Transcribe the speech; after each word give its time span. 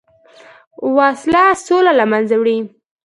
وسله 0.95 1.45
سوله 1.65 1.91
له 1.99 2.05
منځه 2.11 2.35
وړي 2.39 2.57